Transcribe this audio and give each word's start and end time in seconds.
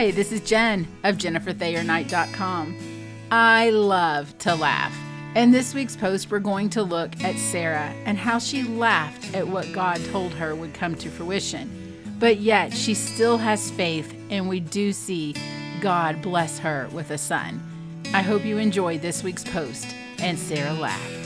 Hi, 0.00 0.10
this 0.10 0.32
is 0.32 0.40
Jen 0.40 0.88
of 1.04 1.18
JenniferThayerKnight.com. 1.18 2.74
I 3.30 3.68
love 3.68 4.38
to 4.38 4.54
laugh. 4.54 4.96
In 5.34 5.50
this 5.50 5.74
week's 5.74 5.94
post, 5.94 6.30
we're 6.30 6.38
going 6.38 6.70
to 6.70 6.82
look 6.82 7.22
at 7.22 7.36
Sarah 7.36 7.92
and 8.06 8.16
how 8.16 8.38
she 8.38 8.62
laughed 8.62 9.34
at 9.34 9.46
what 9.46 9.70
God 9.74 10.02
told 10.06 10.32
her 10.32 10.54
would 10.54 10.72
come 10.72 10.94
to 10.94 11.10
fruition. 11.10 12.16
But 12.18 12.38
yet, 12.38 12.72
she 12.72 12.94
still 12.94 13.36
has 13.36 13.70
faith, 13.72 14.14
and 14.30 14.48
we 14.48 14.60
do 14.60 14.94
see 14.94 15.34
God 15.82 16.22
bless 16.22 16.58
her 16.60 16.88
with 16.92 17.10
a 17.10 17.18
son. 17.18 17.60
I 18.14 18.22
hope 18.22 18.42
you 18.42 18.56
enjoyed 18.56 19.02
this 19.02 19.22
week's 19.22 19.44
post, 19.44 19.94
and 20.18 20.38
Sarah 20.38 20.72
laughed. 20.72 21.19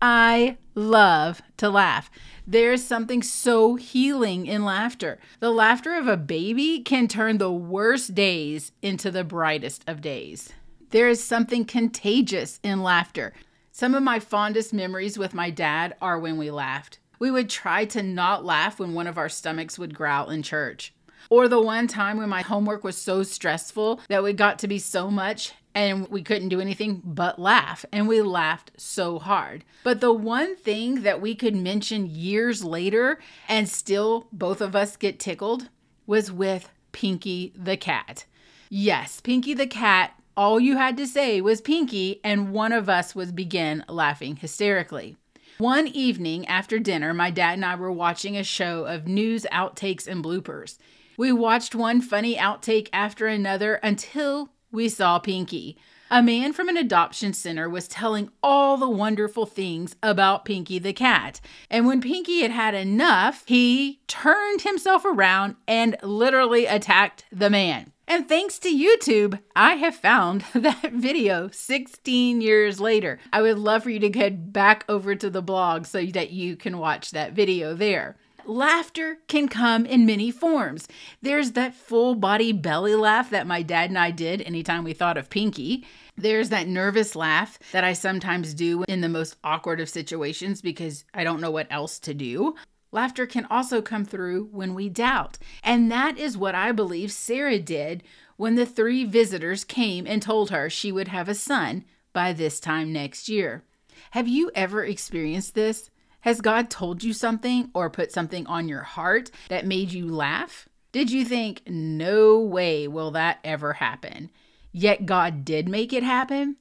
I 0.00 0.58
love 0.74 1.40
to 1.56 1.70
laugh. 1.70 2.10
There's 2.46 2.84
something 2.84 3.22
so 3.22 3.76
healing 3.76 4.46
in 4.46 4.64
laughter. 4.64 5.18
The 5.40 5.50
laughter 5.50 5.94
of 5.94 6.06
a 6.06 6.16
baby 6.16 6.80
can 6.80 7.08
turn 7.08 7.38
the 7.38 7.52
worst 7.52 8.14
days 8.14 8.72
into 8.82 9.10
the 9.10 9.24
brightest 9.24 9.82
of 9.86 10.00
days. 10.00 10.52
There 10.90 11.08
is 11.08 11.24
something 11.24 11.64
contagious 11.64 12.60
in 12.62 12.82
laughter. 12.82 13.32
Some 13.72 13.94
of 13.94 14.02
my 14.02 14.20
fondest 14.20 14.72
memories 14.72 15.18
with 15.18 15.34
my 15.34 15.50
dad 15.50 15.96
are 16.00 16.18
when 16.18 16.38
we 16.38 16.50
laughed. 16.50 16.98
We 17.18 17.30
would 17.30 17.50
try 17.50 17.86
to 17.86 18.02
not 18.02 18.44
laugh 18.44 18.78
when 18.78 18.94
one 18.94 19.06
of 19.06 19.18
our 19.18 19.28
stomachs 19.28 19.78
would 19.78 19.94
growl 19.94 20.30
in 20.30 20.42
church. 20.42 20.92
Or 21.30 21.48
the 21.48 21.60
one 21.60 21.86
time 21.86 22.18
when 22.18 22.28
my 22.28 22.42
homework 22.42 22.84
was 22.84 22.96
so 22.96 23.22
stressful 23.22 24.00
that 24.08 24.22
we 24.22 24.32
got 24.32 24.58
to 24.60 24.68
be 24.68 24.78
so 24.78 25.10
much 25.10 25.52
and 25.74 26.08
we 26.08 26.22
couldn't 26.22 26.48
do 26.48 26.60
anything 26.60 27.02
but 27.04 27.38
laugh. 27.38 27.84
And 27.92 28.08
we 28.08 28.22
laughed 28.22 28.72
so 28.76 29.18
hard. 29.18 29.64
But 29.84 30.00
the 30.00 30.12
one 30.12 30.56
thing 30.56 31.02
that 31.02 31.20
we 31.20 31.34
could 31.34 31.54
mention 31.54 32.06
years 32.06 32.64
later 32.64 33.18
and 33.48 33.68
still 33.68 34.26
both 34.32 34.60
of 34.60 34.74
us 34.74 34.96
get 34.96 35.20
tickled 35.20 35.68
was 36.06 36.32
with 36.32 36.70
Pinky 36.92 37.52
the 37.54 37.76
cat. 37.76 38.24
Yes, 38.70 39.20
Pinky 39.20 39.52
the 39.52 39.66
cat, 39.66 40.14
all 40.36 40.58
you 40.58 40.76
had 40.76 40.96
to 40.96 41.06
say 41.06 41.40
was 41.40 41.60
Pinky, 41.60 42.20
and 42.24 42.52
one 42.52 42.72
of 42.72 42.88
us 42.88 43.14
would 43.14 43.36
begin 43.36 43.84
laughing 43.88 44.36
hysterically. 44.36 45.16
One 45.58 45.86
evening 45.86 46.46
after 46.46 46.78
dinner, 46.78 47.14
my 47.14 47.30
dad 47.30 47.54
and 47.54 47.64
I 47.64 47.76
were 47.76 47.92
watching 47.92 48.36
a 48.36 48.44
show 48.44 48.84
of 48.84 49.06
news 49.06 49.46
outtakes 49.50 50.06
and 50.06 50.22
bloopers. 50.22 50.78
We 51.16 51.32
watched 51.32 51.74
one 51.74 52.02
funny 52.02 52.36
outtake 52.36 52.88
after 52.92 53.26
another 53.26 53.76
until 53.76 54.50
we 54.70 54.88
saw 54.90 55.18
Pinky. 55.18 55.78
A 56.10 56.22
man 56.22 56.52
from 56.52 56.68
an 56.68 56.76
adoption 56.76 57.32
center 57.32 57.68
was 57.68 57.88
telling 57.88 58.28
all 58.42 58.76
the 58.76 58.88
wonderful 58.88 59.46
things 59.46 59.96
about 60.02 60.44
Pinky 60.44 60.78
the 60.78 60.92
cat. 60.92 61.40
And 61.70 61.86
when 61.86 62.00
Pinky 62.00 62.42
had 62.42 62.50
had 62.50 62.74
enough, 62.74 63.44
he 63.46 64.00
turned 64.06 64.62
himself 64.62 65.04
around 65.04 65.56
and 65.66 65.96
literally 66.02 66.66
attacked 66.66 67.24
the 67.32 67.50
man. 67.50 67.92
And 68.06 68.28
thanks 68.28 68.58
to 68.60 68.68
YouTube, 68.68 69.40
I 69.56 69.74
have 69.76 69.96
found 69.96 70.44
that 70.54 70.92
video 70.92 71.48
16 71.50 72.40
years 72.40 72.78
later. 72.78 73.18
I 73.32 73.42
would 73.42 73.58
love 73.58 73.82
for 73.82 73.90
you 73.90 73.98
to 74.00 74.10
get 74.10 74.52
back 74.52 74.84
over 74.88 75.16
to 75.16 75.30
the 75.30 75.42
blog 75.42 75.86
so 75.86 76.04
that 76.04 76.30
you 76.30 76.56
can 76.56 76.78
watch 76.78 77.10
that 77.10 77.32
video 77.32 77.74
there 77.74 78.16
laughter 78.48 79.18
can 79.28 79.48
come 79.48 79.86
in 79.86 80.06
many 80.06 80.30
forms. 80.30 80.88
There's 81.22 81.52
that 81.52 81.74
full 81.74 82.14
body 82.14 82.52
belly 82.52 82.94
laugh 82.94 83.30
that 83.30 83.46
my 83.46 83.62
dad 83.62 83.90
and 83.90 83.98
I 83.98 84.10
did 84.10 84.42
anytime 84.42 84.84
we 84.84 84.92
thought 84.92 85.16
of 85.16 85.30
Pinky. 85.30 85.84
There's 86.16 86.48
that 86.50 86.68
nervous 86.68 87.14
laugh 87.14 87.58
that 87.72 87.84
I 87.84 87.92
sometimes 87.92 88.54
do 88.54 88.84
in 88.88 89.00
the 89.00 89.08
most 89.08 89.36
awkward 89.44 89.80
of 89.80 89.88
situations 89.88 90.62
because 90.62 91.04
I 91.12 91.24
don't 91.24 91.40
know 91.40 91.50
what 91.50 91.66
else 91.70 91.98
to 92.00 92.14
do. 92.14 92.54
Laughter 92.92 93.26
can 93.26 93.46
also 93.50 93.82
come 93.82 94.04
through 94.04 94.48
when 94.52 94.74
we 94.74 94.88
doubt. 94.88 95.38
And 95.62 95.90
that 95.90 96.16
is 96.18 96.38
what 96.38 96.54
I 96.54 96.72
believe 96.72 97.12
Sarah 97.12 97.58
did 97.58 98.02
when 98.36 98.54
the 98.54 98.66
three 98.66 99.04
visitors 99.04 99.64
came 99.64 100.06
and 100.06 100.22
told 100.22 100.50
her 100.50 100.70
she 100.70 100.92
would 100.92 101.08
have 101.08 101.28
a 101.28 101.34
son 101.34 101.84
by 102.12 102.32
this 102.32 102.60
time 102.60 102.92
next 102.92 103.28
year. 103.28 103.64
Have 104.12 104.28
you 104.28 104.50
ever 104.54 104.84
experienced 104.84 105.54
this? 105.54 105.90
Has 106.26 106.40
God 106.40 106.70
told 106.70 107.04
you 107.04 107.12
something 107.12 107.70
or 107.72 107.88
put 107.88 108.10
something 108.10 108.48
on 108.48 108.68
your 108.68 108.82
heart 108.82 109.30
that 109.48 109.64
made 109.64 109.92
you 109.92 110.08
laugh? 110.08 110.68
Did 110.90 111.08
you 111.08 111.24
think, 111.24 111.62
no 111.68 112.40
way 112.40 112.88
will 112.88 113.12
that 113.12 113.38
ever 113.44 113.74
happen? 113.74 114.32
Yet 114.72 115.06
God 115.06 115.44
did 115.44 115.68
make 115.68 115.92
it 115.92 116.02
happen? 116.02 116.56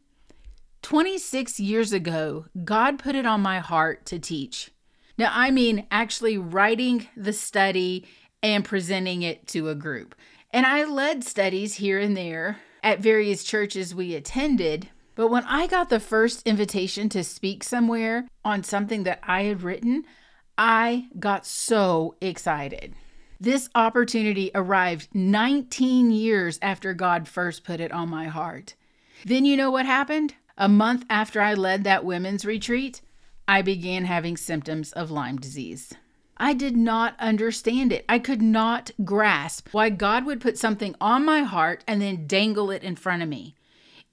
26 0.83 1.59
years 1.59 1.91
ago, 1.91 2.45
God 2.63 2.99
put 2.99 3.15
it 3.15 3.25
on 3.25 3.41
my 3.41 3.57
heart 3.57 4.05
to 4.05 4.19
teach. 4.19 4.69
Now, 5.17 5.31
I 5.33 5.49
mean 5.49 5.87
actually 5.89 6.37
writing 6.37 7.07
the 7.17 7.33
study 7.33 8.05
and 8.43 8.63
presenting 8.63 9.23
it 9.23 9.47
to 9.47 9.69
a 9.69 9.73
group. 9.73 10.13
And 10.51 10.67
I 10.67 10.83
led 10.83 11.23
studies 11.23 11.73
here 11.73 11.97
and 11.97 12.15
there 12.15 12.59
at 12.83 12.99
various 12.99 13.43
churches 13.43 13.95
we 13.95 14.13
attended, 14.13 14.89
but 15.15 15.29
when 15.29 15.43
I 15.45 15.67
got 15.67 15.89
the 15.89 15.99
first 15.99 16.45
invitation 16.45 17.09
to 17.09 17.23
speak 17.23 17.63
somewhere 17.63 18.27
on 18.43 18.63
something 18.63 19.03
that 19.03 19.19
I 19.23 19.43
had 19.43 19.63
written, 19.63 20.03
I 20.57 21.07
got 21.19 21.45
so 21.45 22.15
excited. 22.21 22.93
This 23.39 23.69
opportunity 23.75 24.51
arrived 24.53 25.09
19 25.13 26.11
years 26.11 26.59
after 26.61 26.93
God 26.93 27.27
first 27.27 27.63
put 27.63 27.79
it 27.79 27.91
on 27.91 28.09
my 28.09 28.25
heart. 28.25 28.75
Then 29.25 29.45
you 29.45 29.57
know 29.57 29.71
what 29.71 29.85
happened? 29.85 30.35
A 30.57 30.69
month 30.69 31.05
after 31.09 31.41
I 31.41 31.53
led 31.53 31.83
that 31.83 32.05
women's 32.05 32.45
retreat, 32.45 33.01
I 33.47 33.61
began 33.61 34.05
having 34.05 34.37
symptoms 34.37 34.91
of 34.93 35.11
Lyme 35.11 35.37
disease. 35.37 35.93
I 36.37 36.53
did 36.53 36.75
not 36.75 37.15
understand 37.19 37.93
it. 37.93 38.03
I 38.09 38.19
could 38.19 38.41
not 38.41 38.91
grasp 39.03 39.69
why 39.71 39.89
God 39.89 40.25
would 40.25 40.41
put 40.41 40.57
something 40.57 40.95
on 40.99 41.23
my 41.23 41.43
heart 41.43 41.83
and 41.87 42.01
then 42.01 42.27
dangle 42.27 42.71
it 42.71 42.83
in 42.83 42.95
front 42.95 43.23
of 43.23 43.29
me 43.29 43.55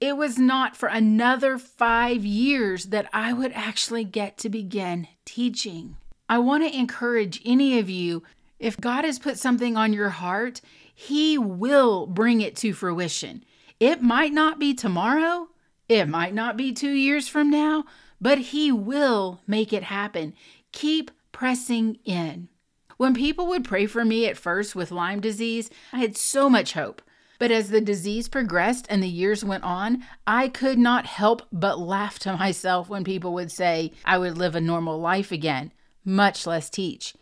it 0.03 0.17
was 0.17 0.37
not 0.37 0.75
for 0.75 0.89
another 0.89 1.57
five 1.57 2.25
years 2.25 2.87
that 2.87 3.07
I 3.13 3.31
would 3.31 3.53
actually 3.53 4.03
get 4.03 4.37
to 4.39 4.49
begin 4.49 5.07
teaching. 5.23 5.95
I 6.27 6.39
want 6.39 6.67
to 6.67 6.77
encourage 6.77 7.41
any 7.45 7.79
of 7.79 7.89
you 7.89 8.21
if 8.59 8.75
God 8.75 9.05
has 9.05 9.17
put 9.17 9.39
something 9.39 9.77
on 9.77 9.93
your 9.93 10.09
heart, 10.09 10.59
He 10.93 11.37
will 11.37 12.05
bring 12.05 12.41
it 12.41 12.57
to 12.57 12.73
fruition. 12.73 13.45
It 13.79 14.01
might 14.01 14.33
not 14.33 14.59
be 14.59 14.73
tomorrow, 14.73 15.47
it 15.87 16.09
might 16.09 16.33
not 16.33 16.57
be 16.57 16.73
two 16.73 16.91
years 16.91 17.29
from 17.29 17.49
now, 17.49 17.85
but 18.19 18.39
He 18.39 18.73
will 18.73 19.39
make 19.47 19.71
it 19.71 19.83
happen. 19.83 20.33
Keep 20.73 21.11
pressing 21.31 21.97
in. 22.03 22.49
When 22.97 23.13
people 23.13 23.47
would 23.47 23.63
pray 23.63 23.85
for 23.85 24.03
me 24.03 24.27
at 24.27 24.35
first 24.35 24.75
with 24.75 24.91
Lyme 24.91 25.21
disease, 25.21 25.69
I 25.93 25.99
had 25.99 26.17
so 26.17 26.49
much 26.49 26.73
hope. 26.73 27.01
But 27.43 27.51
as 27.51 27.71
the 27.71 27.81
disease 27.81 28.29
progressed 28.29 28.87
and 28.89 29.03
the 29.03 29.09
years 29.09 29.43
went 29.43 29.65
on, 29.65 30.05
I 30.25 30.47
could 30.47 30.79
not 30.79 31.05
help 31.05 31.41
but 31.51 31.77
laugh 31.77 32.17
to 32.19 32.37
myself 32.37 32.87
when 32.87 33.03
people 33.03 33.33
would 33.33 33.51
say 33.51 33.91
I 34.05 34.17
would 34.17 34.37
live 34.37 34.55
a 34.55 34.61
normal 34.61 34.97
life 34.97 35.29
again, 35.29 35.73
much 36.05 36.47
less 36.47 36.69
teach. 36.69 37.13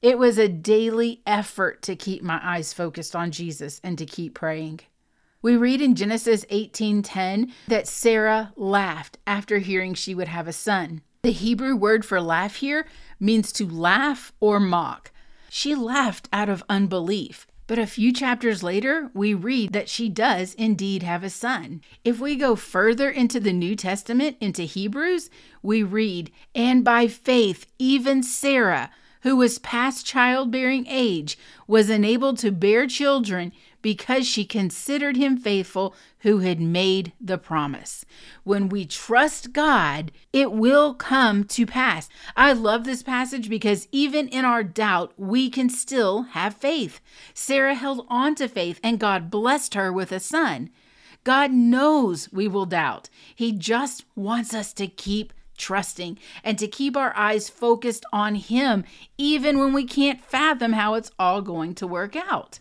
It 0.00 0.16
was 0.16 0.38
a 0.38 0.48
daily 0.48 1.20
effort 1.26 1.82
to 1.82 1.96
keep 1.96 2.22
my 2.22 2.40
eyes 2.42 2.72
focused 2.72 3.14
on 3.14 3.30
Jesus 3.30 3.78
and 3.84 3.98
to 3.98 4.06
keep 4.06 4.32
praying. 4.32 4.80
We 5.42 5.54
read 5.54 5.82
in 5.82 5.94
Genesis 5.94 6.46
18:10 6.48 7.52
that 7.66 7.86
Sarah 7.86 8.54
laughed 8.56 9.18
after 9.26 9.58
hearing 9.58 9.92
she 9.92 10.14
would 10.14 10.28
have 10.28 10.48
a 10.48 10.52
son. 10.54 11.02
The 11.20 11.32
Hebrew 11.32 11.76
word 11.76 12.06
for 12.06 12.22
laugh 12.22 12.54
here 12.54 12.86
means 13.20 13.52
to 13.52 13.68
laugh 13.68 14.32
or 14.40 14.60
mock. 14.60 15.10
She 15.50 15.74
laughed 15.74 16.26
out 16.32 16.48
of 16.48 16.64
unbelief. 16.70 17.46
But 17.68 17.78
a 17.78 17.86
few 17.86 18.14
chapters 18.14 18.62
later, 18.62 19.10
we 19.12 19.34
read 19.34 19.74
that 19.74 19.90
she 19.90 20.08
does 20.08 20.54
indeed 20.54 21.02
have 21.02 21.22
a 21.22 21.28
son. 21.28 21.82
If 22.02 22.18
we 22.18 22.34
go 22.34 22.56
further 22.56 23.10
into 23.10 23.38
the 23.38 23.52
New 23.52 23.76
Testament, 23.76 24.38
into 24.40 24.62
Hebrews, 24.62 25.28
we 25.62 25.82
read, 25.82 26.32
And 26.54 26.82
by 26.82 27.08
faith, 27.08 27.66
even 27.78 28.22
Sarah, 28.22 28.90
who 29.20 29.36
was 29.36 29.58
past 29.58 30.06
childbearing 30.06 30.86
age, 30.88 31.38
was 31.66 31.90
enabled 31.90 32.38
to 32.38 32.52
bear 32.52 32.86
children 32.86 33.52
because 33.88 34.26
she 34.26 34.44
considered 34.44 35.16
him 35.16 35.38
faithful 35.38 35.94
who 36.18 36.40
had 36.40 36.60
made 36.60 37.10
the 37.18 37.38
promise. 37.38 38.04
When 38.44 38.68
we 38.68 38.84
trust 38.84 39.54
God, 39.54 40.12
it 40.30 40.52
will 40.52 40.92
come 40.92 41.44
to 41.44 41.64
pass. 41.64 42.10
I 42.36 42.52
love 42.52 42.84
this 42.84 43.02
passage 43.02 43.48
because 43.48 43.88
even 43.90 44.28
in 44.28 44.44
our 44.44 44.62
doubt, 44.62 45.14
we 45.16 45.48
can 45.48 45.70
still 45.70 46.24
have 46.34 46.52
faith. 46.52 47.00
Sarah 47.32 47.74
held 47.74 48.04
on 48.10 48.34
to 48.34 48.46
faith 48.46 48.78
and 48.84 49.00
God 49.00 49.30
blessed 49.30 49.72
her 49.72 49.90
with 49.90 50.12
a 50.12 50.20
son. 50.20 50.68
God 51.24 51.50
knows 51.50 52.30
we 52.30 52.46
will 52.46 52.66
doubt. 52.66 53.08
He 53.34 53.52
just 53.52 54.04
wants 54.14 54.52
us 54.52 54.74
to 54.74 54.86
keep 54.86 55.32
trusting 55.56 56.18
and 56.44 56.58
to 56.58 56.68
keep 56.68 56.94
our 56.94 57.16
eyes 57.16 57.48
focused 57.48 58.04
on 58.12 58.34
Him, 58.34 58.84
even 59.16 59.58
when 59.58 59.72
we 59.72 59.86
can't 59.86 60.22
fathom 60.22 60.74
how 60.74 60.92
it's 60.92 61.10
all 61.18 61.40
going 61.40 61.74
to 61.76 61.86
work 61.86 62.14
out. 62.14 62.60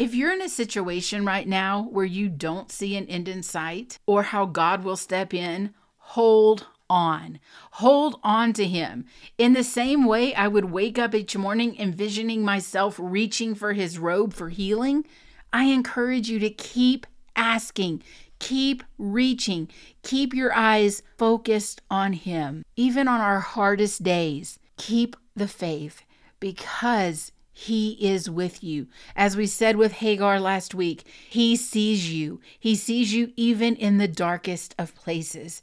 If 0.00 0.14
you're 0.14 0.32
in 0.32 0.40
a 0.40 0.48
situation 0.48 1.26
right 1.26 1.46
now 1.46 1.86
where 1.90 2.06
you 2.06 2.30
don't 2.30 2.72
see 2.72 2.96
an 2.96 3.06
end 3.08 3.28
in 3.28 3.42
sight 3.42 3.98
or 4.06 4.22
how 4.22 4.46
God 4.46 4.82
will 4.82 4.96
step 4.96 5.34
in, 5.34 5.74
hold 5.98 6.68
on. 6.88 7.38
Hold 7.72 8.18
on 8.24 8.54
to 8.54 8.66
Him. 8.66 9.04
In 9.36 9.52
the 9.52 9.62
same 9.62 10.06
way, 10.06 10.34
I 10.34 10.48
would 10.48 10.70
wake 10.70 10.98
up 10.98 11.14
each 11.14 11.36
morning 11.36 11.78
envisioning 11.78 12.42
myself 12.42 12.96
reaching 12.98 13.54
for 13.54 13.74
His 13.74 13.98
robe 13.98 14.32
for 14.32 14.48
healing. 14.48 15.04
I 15.52 15.64
encourage 15.64 16.30
you 16.30 16.38
to 16.38 16.48
keep 16.48 17.06
asking, 17.36 18.02
keep 18.38 18.82
reaching, 18.96 19.68
keep 20.02 20.32
your 20.32 20.54
eyes 20.54 21.02
focused 21.18 21.82
on 21.90 22.14
Him. 22.14 22.64
Even 22.74 23.06
on 23.06 23.20
our 23.20 23.40
hardest 23.40 24.02
days, 24.02 24.58
keep 24.78 25.14
the 25.36 25.46
faith 25.46 26.04
because 26.40 27.32
he 27.52 27.90
is 28.00 28.30
with 28.30 28.62
you. 28.62 28.86
As 29.16 29.36
we 29.36 29.46
said 29.46 29.76
with 29.76 29.92
Hagar 29.92 30.40
last 30.40 30.74
week, 30.74 31.04
He 31.28 31.56
sees 31.56 32.12
you. 32.12 32.40
He 32.58 32.74
sees 32.74 33.12
you 33.12 33.32
even 33.36 33.76
in 33.76 33.98
the 33.98 34.08
darkest 34.08 34.74
of 34.78 34.94
places. 34.94 35.62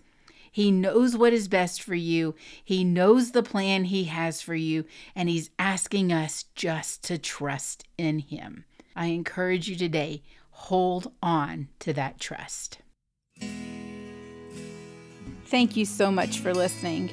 He 0.51 0.71
knows 0.71 1.15
what 1.15 1.33
is 1.33 1.47
best 1.47 1.81
for 1.81 1.95
you. 1.95 2.35
He 2.63 2.83
knows 2.83 3.31
the 3.31 3.43
plan 3.43 3.85
He 3.85 4.05
has 4.05 4.41
for 4.41 4.55
you, 4.55 4.85
and 5.15 5.29
He's 5.29 5.49
asking 5.57 6.11
us 6.11 6.45
just 6.55 7.03
to 7.05 7.17
trust 7.17 7.83
in 7.97 8.19
Him. 8.19 8.65
I 8.95 9.07
encourage 9.07 9.67
you 9.67 9.75
today 9.75 10.23
hold 10.51 11.11
on 11.21 11.67
to 11.79 11.93
that 11.93 12.19
trust. 12.19 12.79
Thank 15.45 15.77
you 15.77 15.85
so 15.85 16.11
much 16.11 16.39
for 16.39 16.53
listening. 16.53 17.11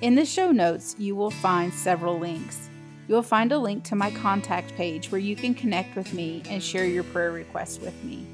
In 0.00 0.14
the 0.14 0.24
show 0.24 0.52
notes, 0.52 0.94
you 0.98 1.16
will 1.16 1.30
find 1.30 1.72
several 1.74 2.18
links. 2.18 2.70
You'll 3.06 3.22
find 3.22 3.52
a 3.52 3.58
link 3.58 3.84
to 3.84 3.96
my 3.96 4.10
contact 4.10 4.74
page 4.74 5.10
where 5.10 5.20
you 5.20 5.36
can 5.36 5.54
connect 5.54 5.94
with 5.94 6.12
me 6.14 6.42
and 6.48 6.62
share 6.62 6.86
your 6.86 7.04
prayer 7.04 7.32
requests 7.32 7.78
with 7.78 8.02
me. 8.02 8.26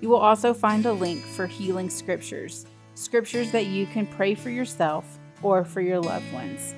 You 0.00 0.08
will 0.08 0.18
also 0.18 0.52
find 0.52 0.84
a 0.86 0.92
link 0.92 1.22
for 1.22 1.46
healing 1.46 1.88
scriptures, 1.88 2.66
scriptures 2.94 3.50
that 3.52 3.66
you 3.66 3.86
can 3.86 4.06
pray 4.06 4.34
for 4.34 4.50
yourself 4.50 5.18
or 5.42 5.64
for 5.64 5.80
your 5.80 6.00
loved 6.00 6.30
ones. 6.32 6.74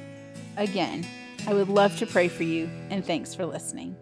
Again, 0.56 1.06
I 1.46 1.54
would 1.54 1.68
love 1.68 1.96
to 1.98 2.06
pray 2.06 2.28
for 2.28 2.44
you, 2.44 2.70
and 2.90 3.04
thanks 3.04 3.34
for 3.34 3.44
listening. 3.44 3.96